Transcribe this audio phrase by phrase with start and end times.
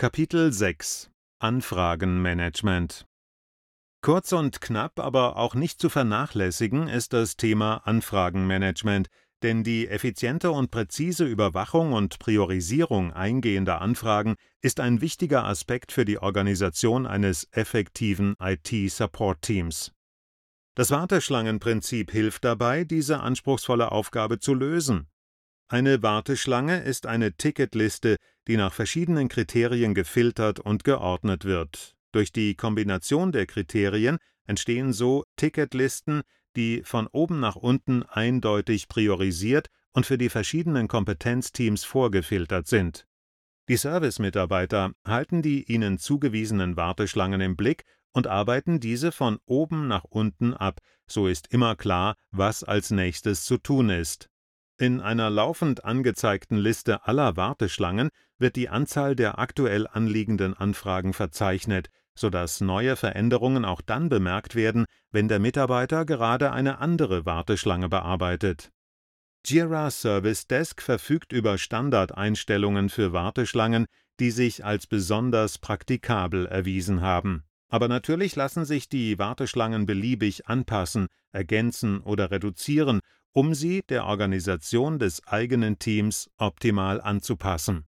[0.00, 1.10] Kapitel 6
[1.40, 3.04] Anfragenmanagement
[4.00, 9.08] Kurz und knapp, aber auch nicht zu vernachlässigen ist das Thema Anfragenmanagement,
[9.42, 16.04] denn die effiziente und präzise Überwachung und Priorisierung eingehender Anfragen ist ein wichtiger Aspekt für
[16.04, 19.90] die Organisation eines effektiven IT-Support-Teams.
[20.76, 25.08] Das Warteschlangenprinzip hilft dabei, diese anspruchsvolle Aufgabe zu lösen.
[25.70, 31.94] Eine Warteschlange ist eine Ticketliste, die nach verschiedenen Kriterien gefiltert und geordnet wird.
[32.10, 36.22] Durch die Kombination der Kriterien entstehen so Ticketlisten,
[36.56, 43.06] die von oben nach unten eindeutig priorisiert und für die verschiedenen Kompetenzteams vorgefiltert sind.
[43.68, 50.04] Die Servicemitarbeiter halten die ihnen zugewiesenen Warteschlangen im Blick und arbeiten diese von oben nach
[50.04, 54.30] unten ab, so ist immer klar, was als nächstes zu tun ist.
[54.80, 61.90] In einer laufend angezeigten Liste aller Warteschlangen wird die Anzahl der aktuell anliegenden Anfragen verzeichnet,
[62.14, 68.70] sodass neue Veränderungen auch dann bemerkt werden, wenn der Mitarbeiter gerade eine andere Warteschlange bearbeitet.
[69.44, 73.86] Jira Service Desk verfügt über Standardeinstellungen für Warteschlangen,
[74.20, 77.47] die sich als besonders praktikabel erwiesen haben.
[77.68, 83.00] Aber natürlich lassen sich die Warteschlangen beliebig anpassen, ergänzen oder reduzieren,
[83.32, 87.87] um sie der Organisation des eigenen Teams optimal anzupassen